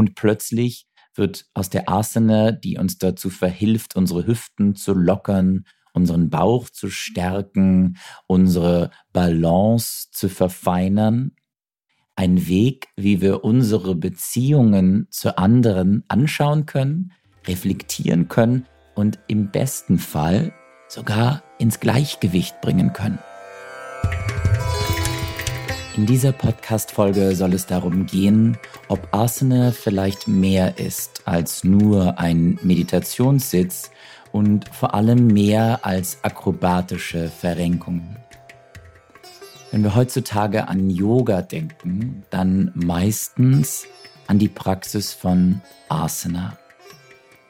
[0.00, 6.30] Und plötzlich wird aus der Asana, die uns dazu verhilft, unsere Hüften zu lockern, unseren
[6.30, 11.32] Bauch zu stärken, unsere Balance zu verfeinern,
[12.16, 17.12] ein Weg, wie wir unsere Beziehungen zu anderen anschauen können,
[17.46, 18.64] reflektieren können
[18.94, 20.54] und im besten Fall
[20.88, 23.18] sogar ins Gleichgewicht bringen können.
[26.00, 28.56] In dieser Podcast-Folge soll es darum gehen,
[28.88, 33.90] ob Asana vielleicht mehr ist als nur ein Meditationssitz
[34.32, 38.16] und vor allem mehr als akrobatische Verrenkungen.
[39.70, 43.84] Wenn wir heutzutage an Yoga denken, dann meistens
[44.26, 45.60] an die Praxis von
[45.90, 46.56] Asana.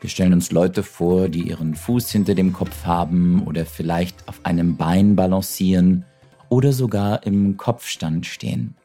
[0.01, 4.41] Wir stellen uns Leute vor, die ihren Fuß hinter dem Kopf haben oder vielleicht auf
[4.43, 6.05] einem Bein balancieren
[6.51, 8.77] oder sogar im Kopfstand stehen.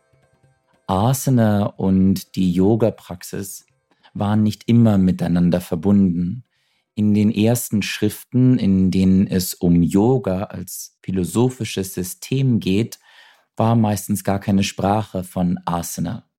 [0.88, 3.66] Asana und die Yoga-Praxis
[4.14, 6.44] waren nicht immer miteinander verbunden.
[6.94, 13.00] In den ersten Schriften, in denen es um Yoga als philosophisches System geht,
[13.58, 16.30] war meistens gar keine Sprache von Asana.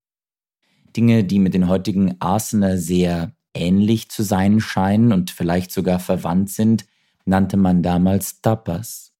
[0.96, 6.50] Dinge, die mit den heutigen Asana sehr ähnlich zu sein scheinen und vielleicht sogar verwandt
[6.50, 6.86] sind,
[7.24, 9.15] nannte man damals Tapas.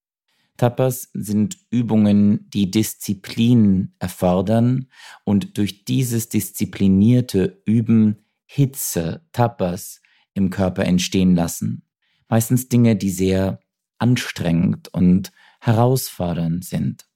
[0.56, 4.88] Tapas sind Übungen, die Disziplin erfordern
[5.24, 10.00] und durch dieses disziplinierte Üben Hitze, Tapas
[10.34, 11.82] im Körper entstehen lassen.
[12.28, 13.60] Meistens Dinge, die sehr
[13.98, 17.06] anstrengend und herausfordernd sind.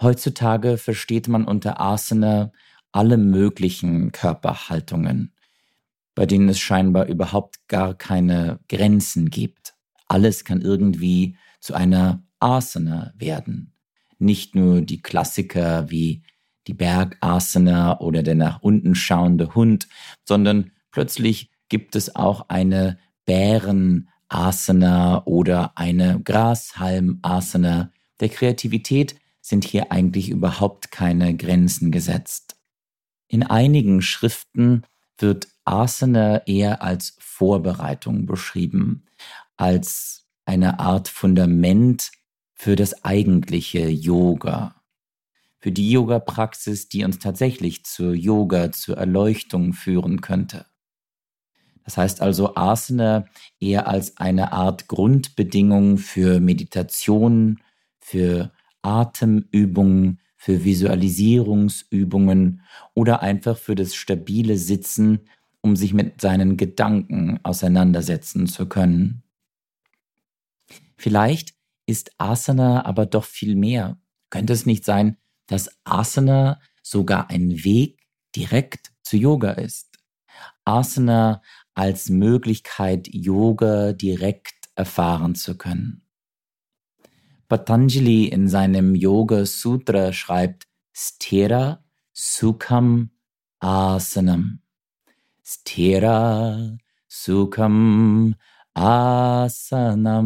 [0.00, 2.52] Heutzutage versteht man unter Asana
[2.90, 5.32] alle möglichen Körperhaltungen,
[6.14, 9.74] bei denen es scheinbar überhaupt gar keine Grenzen gibt.
[10.08, 13.72] Alles kann irgendwie zu einer Asana werden.
[14.18, 16.22] Nicht nur die Klassiker wie
[16.66, 19.88] die Bergasana oder der nach unten schauende Hund,
[20.24, 27.90] sondern plötzlich gibt es auch eine Bären-Asana oder eine Grashalm-Asana.
[28.20, 32.56] Der Kreativität sind hier eigentlich überhaupt keine Grenzen gesetzt.
[33.28, 34.82] In einigen Schriften
[35.18, 39.04] wird Asana eher als Vorbereitung beschrieben,
[39.56, 42.10] als eine Art Fundament
[42.62, 44.80] für das eigentliche Yoga,
[45.58, 50.66] für die Yoga-Praxis, die uns tatsächlich zur Yoga, zur Erleuchtung führen könnte.
[51.82, 53.24] Das heißt also Asana
[53.58, 57.58] eher als eine Art Grundbedingung für Meditation,
[57.98, 58.52] für
[58.82, 62.62] Atemübungen, für Visualisierungsübungen
[62.94, 65.22] oder einfach für das stabile Sitzen,
[65.62, 69.24] um sich mit seinen Gedanken auseinandersetzen zu können.
[70.96, 73.98] Vielleicht ist Asana aber doch viel mehr.
[74.30, 75.16] Könnte es nicht sein,
[75.46, 78.00] dass Asana sogar ein Weg
[78.34, 79.98] direkt zu Yoga ist?
[80.64, 81.42] Asana
[81.74, 86.02] als Möglichkeit, Yoga direkt erfahren zu können.
[87.48, 93.10] Patanjali in seinem Yoga Sutra schreibt Sthira Sukham
[93.60, 94.60] Asanam.
[95.44, 96.78] Sthira
[97.08, 98.34] Sukham
[98.74, 100.22] Asanam.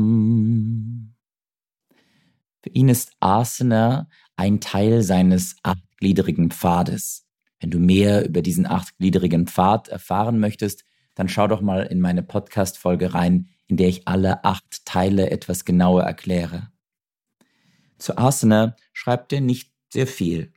[2.67, 7.25] Für ihn ist Asana ein Teil seines achtgliedrigen Pfades.
[7.61, 10.85] Wenn du mehr über diesen achtgliedrigen Pfad erfahren möchtest,
[11.15, 15.65] dann schau doch mal in meine Podcast-Folge rein, in der ich alle acht Teile etwas
[15.65, 16.73] genauer erkläre.
[17.99, 20.53] Zu Asana schreibt er nicht sehr viel.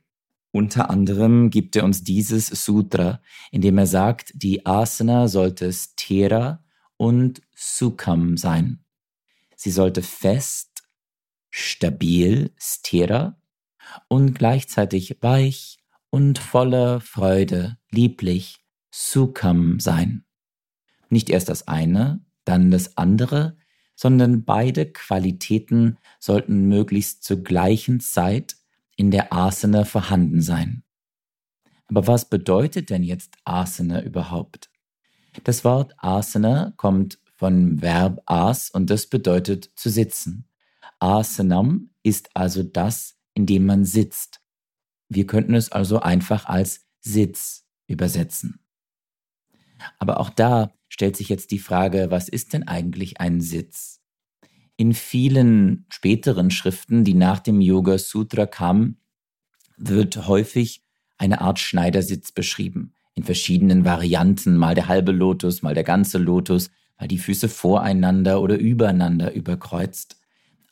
[0.50, 3.22] Unter anderem gibt er uns dieses Sutra,
[3.52, 6.64] in dem er sagt, die Asana sollte Sthira
[6.96, 8.84] und Sukham sein.
[9.54, 10.69] Sie sollte fest
[11.50, 13.40] stabil, stera
[14.08, 15.78] und gleichzeitig weich
[16.10, 18.58] und voller Freude, lieblich,
[18.90, 20.24] Sukham sein.
[21.08, 23.56] Nicht erst das eine, dann das andere,
[23.94, 28.56] sondern beide Qualitäten sollten möglichst zur gleichen Zeit
[28.96, 30.82] in der Asana vorhanden sein.
[31.86, 34.70] Aber was bedeutet denn jetzt Asana überhaupt?
[35.44, 40.49] Das Wort Asana kommt von Verb as und das bedeutet zu sitzen.
[41.00, 44.40] Asanam ist also das, in dem man sitzt.
[45.08, 48.60] Wir könnten es also einfach als Sitz übersetzen.
[49.98, 54.00] Aber auch da stellt sich jetzt die Frage, was ist denn eigentlich ein Sitz?
[54.76, 59.00] In vielen späteren Schriften, die nach dem Yoga Sutra kamen,
[59.76, 60.84] wird häufig
[61.18, 62.94] eine Art Schneidersitz beschrieben.
[63.14, 68.40] In verschiedenen Varianten, mal der halbe Lotus, mal der ganze Lotus, mal die Füße voreinander
[68.40, 70.19] oder übereinander überkreuzt.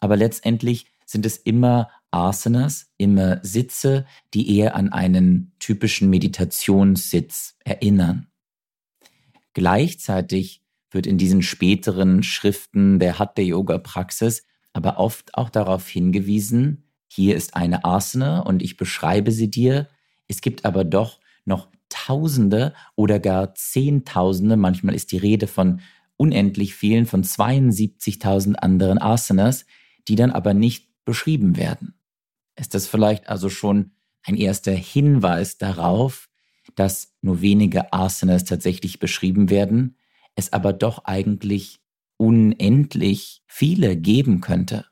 [0.00, 8.28] Aber letztendlich sind es immer Asanas, immer Sitze, die eher an einen typischen Meditationssitz erinnern.
[9.54, 17.56] Gleichzeitig wird in diesen späteren Schriften der Hatha-Yoga-Praxis aber oft auch darauf hingewiesen, hier ist
[17.56, 19.88] eine Asana und ich beschreibe sie dir.
[20.28, 25.80] Es gibt aber doch noch Tausende oder gar Zehntausende, manchmal ist die Rede von
[26.18, 29.64] unendlich vielen, von 72.000 anderen Asanas,
[30.08, 31.94] die dann aber nicht beschrieben werden.
[32.56, 36.28] Ist das vielleicht also schon ein erster Hinweis darauf,
[36.74, 39.96] dass nur wenige Asanas tatsächlich beschrieben werden,
[40.34, 41.80] es aber doch eigentlich
[42.16, 44.86] unendlich viele geben könnte?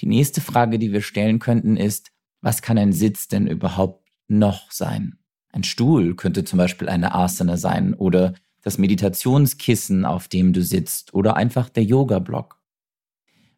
[0.00, 2.10] Die nächste Frage, die wir stellen könnten, ist,
[2.40, 5.18] was kann ein Sitz denn überhaupt noch sein?
[5.52, 11.14] Ein Stuhl könnte zum Beispiel eine Asana sein oder das Meditationskissen, auf dem du sitzt
[11.14, 12.58] oder einfach der Yoga-Block.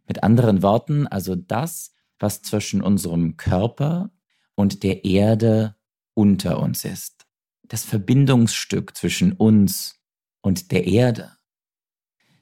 [0.07, 4.11] Mit anderen Worten, also das, was zwischen unserem Körper
[4.55, 5.77] und der Erde
[6.15, 7.27] unter uns ist.
[7.65, 10.01] Das Verbindungsstück zwischen uns
[10.41, 11.37] und der Erde.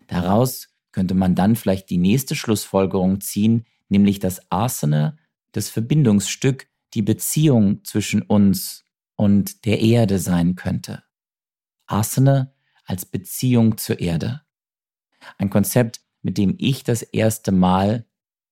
[0.07, 5.17] Daraus könnte man dann vielleicht die nächste Schlussfolgerung ziehen, nämlich das Asana,
[5.53, 8.85] das Verbindungsstück, die Beziehung zwischen uns
[9.17, 11.03] und der Erde sein könnte.
[11.87, 12.53] Asana
[12.85, 14.43] als Beziehung zur Erde.
[15.39, 18.07] Ein Konzept, mit dem ich das erste Mal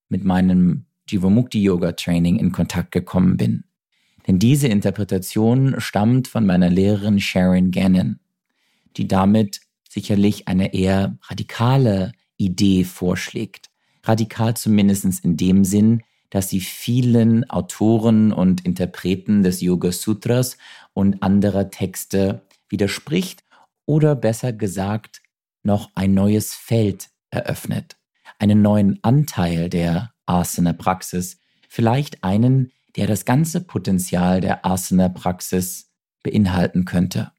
[0.09, 3.65] mit meinem Jivamukti Yoga Training in Kontakt gekommen bin.
[4.27, 8.21] Denn diese Interpretation stammt von meiner Lehrerin Sharon Gannon,
[8.97, 13.71] die damit sicherlich eine eher radikale Idee vorschlägt.
[14.05, 20.57] Radikal zumindest in dem Sinn, dass sie vielen Autoren und Interpreten des Yoga Sutras
[20.93, 23.45] und anderer Texte widerspricht
[23.87, 25.23] oder besser gesagt
[25.63, 27.97] noch ein neues Feld eröffnet,
[28.39, 35.91] einen neuen Anteil der Asana-Praxis, vielleicht einen, der das ganze Potenzial der Asana-Praxis
[36.23, 37.33] beinhalten könnte.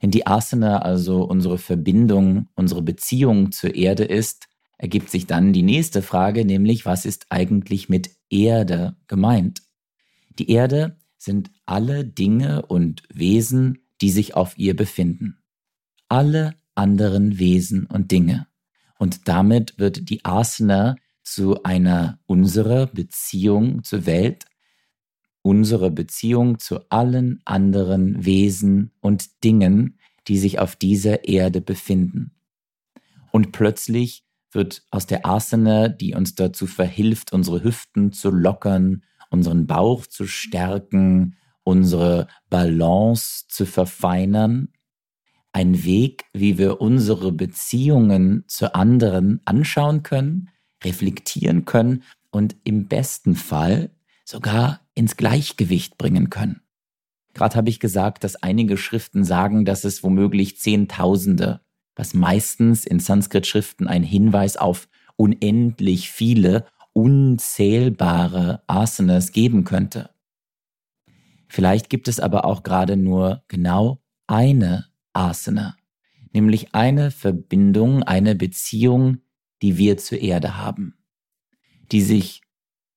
[0.00, 5.62] Wenn die Asana also unsere Verbindung, unsere Beziehung zur Erde ist, ergibt sich dann die
[5.62, 9.62] nächste Frage, nämlich was ist eigentlich mit Erde gemeint?
[10.38, 15.38] Die Erde sind alle Dinge und Wesen, die sich auf ihr befinden.
[16.08, 18.46] Alle anderen Wesen und Dinge.
[18.98, 24.44] Und damit wird die Asana zu einer unserer Beziehung zur Welt,
[25.42, 29.98] unsere Beziehung zu allen anderen Wesen und Dingen,
[30.28, 32.32] die sich auf dieser Erde befinden.
[33.30, 39.66] Und plötzlich wird aus der Asana, die uns dazu verhilft, unsere Hüften zu lockern, unseren
[39.66, 44.68] Bauch zu stärken, unsere Balance zu verfeinern,
[45.54, 50.50] ein Weg, wie wir unsere Beziehungen zu anderen anschauen können,
[50.82, 53.90] reflektieren können und im besten Fall
[54.24, 56.60] sogar ins Gleichgewicht bringen können.
[57.34, 61.60] Gerade habe ich gesagt, dass einige Schriften sagen, dass es womöglich Zehntausende,
[61.94, 70.10] was meistens in Sanskrit-Schriften ein Hinweis auf unendlich viele, unzählbare Asanas geben könnte.
[71.48, 75.76] Vielleicht gibt es aber auch gerade nur genau eine Asana,
[76.32, 79.18] nämlich eine Verbindung, eine Beziehung,
[79.62, 80.98] die wir zur Erde haben,
[81.92, 82.42] die sich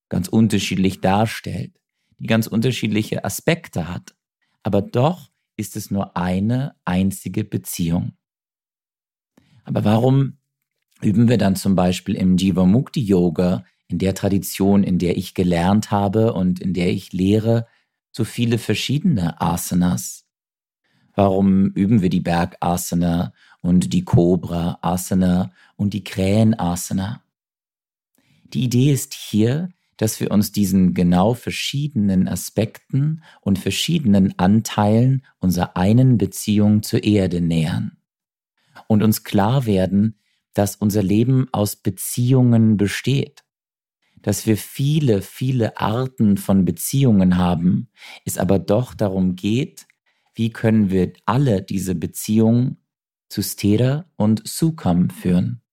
[0.09, 1.79] ganz unterschiedlich darstellt,
[2.19, 4.15] die ganz unterschiedliche Aspekte hat,
[4.63, 8.13] aber doch ist es nur eine einzige Beziehung.
[9.63, 10.37] Aber warum
[11.01, 15.91] üben wir dann zum Beispiel im Jivamukti Yoga, in der Tradition, in der ich gelernt
[15.91, 17.67] habe und in der ich lehre,
[18.11, 20.26] so viele verschiedene Asanas?
[21.17, 27.23] Warum üben wir die Bergasana und die Cobra Asana und die Krähen Asana?
[28.53, 35.75] Die Idee ist hier, dass wir uns diesen genau verschiedenen Aspekten und verschiedenen Anteilen unserer
[35.75, 37.97] einen Beziehung zur Erde nähern
[38.87, 40.19] und uns klar werden,
[40.53, 43.43] dass unser Leben aus Beziehungen besteht,
[44.21, 47.89] dass wir viele, viele Arten von Beziehungen haben,
[48.23, 49.87] es aber doch darum geht,
[50.37, 52.77] wie können wir alle diese Beziehungen
[53.27, 55.63] zu Stera und Sukham führen,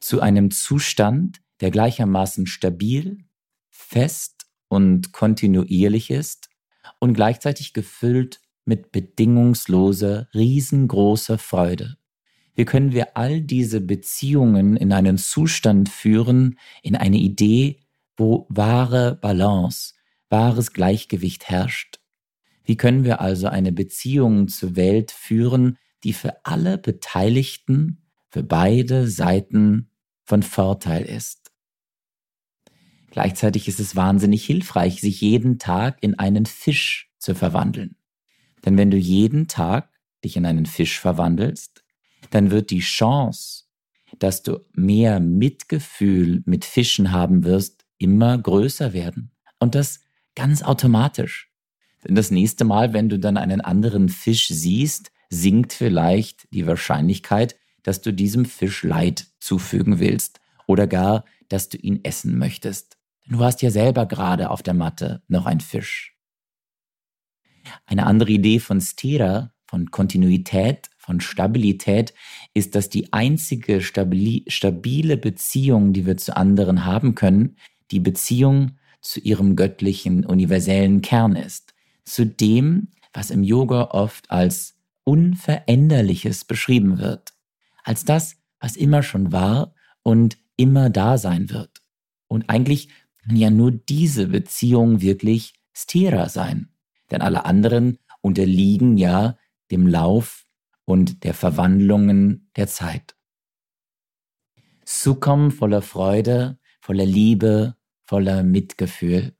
[0.00, 3.18] zu einem Zustand, der gleichermaßen stabil,
[3.68, 6.48] fest und kontinuierlich ist
[6.98, 11.98] und gleichzeitig gefüllt mit bedingungsloser, riesengroßer Freude.
[12.54, 17.80] Wie können wir all diese Beziehungen in einen Zustand führen, in eine Idee,
[18.16, 19.92] wo wahre Balance,
[20.30, 22.00] wahres Gleichgewicht herrscht?
[22.64, 29.06] Wie können wir also eine Beziehung zur Welt führen, die für alle Beteiligten, für beide
[29.06, 29.90] Seiten
[30.24, 31.52] von Vorteil ist?
[33.10, 37.96] Gleichzeitig ist es wahnsinnig hilfreich, sich jeden Tag in einen Fisch zu verwandeln.
[38.64, 39.90] Denn wenn du jeden Tag
[40.24, 41.84] dich in einen Fisch verwandelst,
[42.30, 43.64] dann wird die Chance,
[44.18, 49.30] dass du mehr Mitgefühl mit Fischen haben wirst, immer größer werden.
[49.60, 50.00] Und das
[50.34, 51.53] ganz automatisch.
[52.06, 57.56] Denn das nächste Mal, wenn du dann einen anderen Fisch siehst, sinkt vielleicht die Wahrscheinlichkeit,
[57.82, 62.96] dass du diesem Fisch Leid zufügen willst oder gar, dass du ihn essen möchtest.
[63.26, 66.16] Du hast ja selber gerade auf der Matte noch ein Fisch.
[67.86, 72.14] Eine andere Idee von Stira, von Kontinuität, von Stabilität,
[72.52, 77.56] ist, dass die einzige stabile Beziehung, die wir zu anderen haben können,
[77.90, 81.73] die Beziehung zu ihrem göttlichen, universellen Kern ist.
[82.04, 87.34] Zu dem, was im Yoga oft als Unveränderliches beschrieben wird.
[87.82, 91.82] Als das, was immer schon war und immer da sein wird.
[92.28, 92.88] Und eigentlich
[93.22, 96.70] kann ja nur diese Beziehung wirklich Stira sein.
[97.10, 99.36] Denn alle anderen unterliegen ja
[99.70, 100.46] dem Lauf
[100.84, 103.14] und der Verwandlungen der Zeit.
[104.84, 109.34] Sukham voller Freude, voller Liebe, voller Mitgefühl.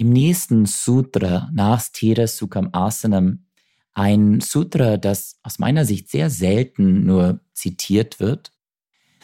[0.00, 3.44] Im nächsten Sutra nach Stira Sukham Asanam,
[3.92, 8.50] ein Sutra, das aus meiner Sicht sehr selten nur zitiert wird,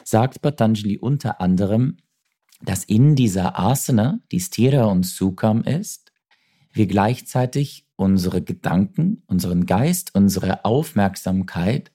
[0.04, 1.96] sagt Patanjali unter anderem,
[2.60, 6.12] dass in dieser Asana, die Stira und Sukham ist,
[6.74, 11.90] wir gleichzeitig unsere Gedanken, unseren Geist, unsere Aufmerksamkeit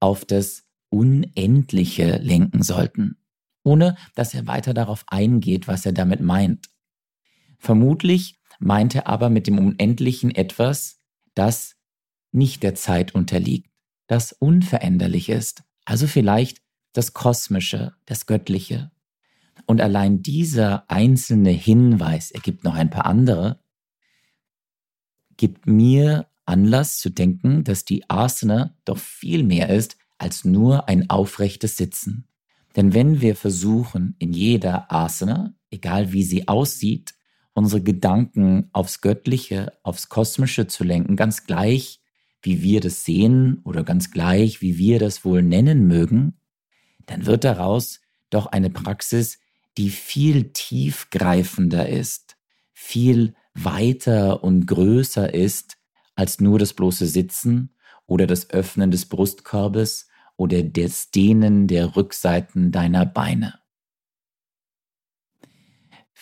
[0.00, 3.16] auf das Unendliche lenken sollten,
[3.62, 6.73] ohne dass er weiter darauf eingeht, was er damit meint.
[7.64, 11.00] Vermutlich meint er aber mit dem Unendlichen etwas,
[11.34, 11.76] das
[12.30, 13.70] nicht der Zeit unterliegt,
[14.06, 16.60] das unveränderlich ist, also vielleicht
[16.92, 18.92] das Kosmische, das Göttliche.
[19.64, 23.62] Und allein dieser einzelne Hinweis, er gibt noch ein paar andere,
[25.38, 31.08] gibt mir Anlass zu denken, dass die Asana doch viel mehr ist als nur ein
[31.08, 32.28] aufrechtes Sitzen.
[32.76, 37.14] Denn wenn wir versuchen, in jeder Asana, egal wie sie aussieht,
[37.54, 42.00] unsere Gedanken aufs Göttliche, aufs Kosmische zu lenken, ganz gleich,
[42.42, 46.34] wie wir das sehen oder ganz gleich, wie wir das wohl nennen mögen,
[47.06, 49.38] dann wird daraus doch eine Praxis,
[49.78, 52.36] die viel tiefgreifender ist,
[52.72, 55.78] viel weiter und größer ist
[56.16, 57.74] als nur das bloße Sitzen
[58.06, 63.54] oder das Öffnen des Brustkorbes oder das Dehnen der Rückseiten deiner Beine.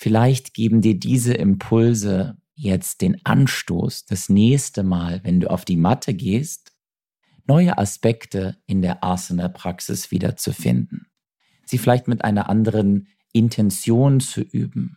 [0.02, 5.76] Vielleicht geben dir diese Impulse jetzt den Anstoß, das nächste Mal, wenn du auf die
[5.76, 6.72] Matte gehst,
[7.46, 11.06] neue Aspekte in der Asana-Praxis wiederzufinden.
[11.64, 14.96] Sie vielleicht mit einer anderen Intention zu üben.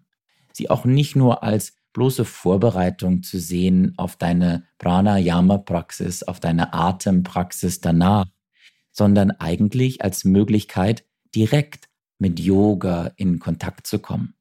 [0.53, 7.79] Sie auch nicht nur als bloße Vorbereitung zu sehen auf deine Pranayama-Praxis, auf deine Atempraxis
[7.79, 8.25] danach,
[8.91, 14.34] sondern eigentlich als Möglichkeit, direkt mit Yoga in Kontakt zu kommen.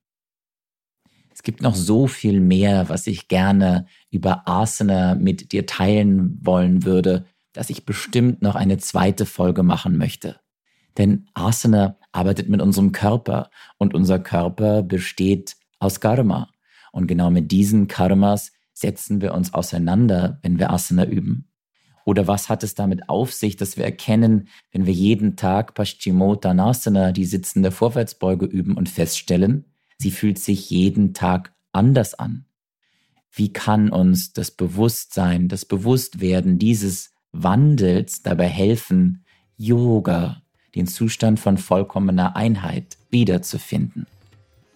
[1.35, 6.85] Es gibt noch so viel mehr, was ich gerne über Asana mit dir teilen wollen
[6.85, 10.39] würde, dass ich bestimmt noch eine zweite Folge machen möchte.
[10.97, 16.51] Denn Asana arbeitet mit unserem Körper und unser Körper besteht aus Karma.
[16.93, 21.51] Und genau mit diesen Karmas setzen wir uns auseinander, wenn wir Asana üben.
[22.05, 27.11] Oder was hat es damit auf sich, dass wir erkennen, wenn wir jeden Tag Paschimottanasana,
[27.11, 29.74] die sitzende Vorwärtsbeuge üben und feststellen,
[30.05, 32.45] sie fühlt sich jeden Tag anders an.
[33.33, 39.25] Wie kann uns das Bewusstsein, das Bewusstwerden dieses Wandels dabei helfen,
[39.57, 40.43] Yoga,
[40.75, 44.07] den Zustand von vollkommener Einheit wiederzufinden?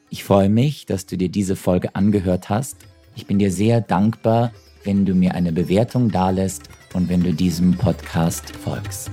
[0.09, 2.79] Ich freue mich, dass du dir diese Folge angehört hast.
[3.15, 7.77] Ich bin dir sehr dankbar, wenn du mir eine Bewertung dalässt und wenn du diesem
[7.77, 9.11] Podcast folgst.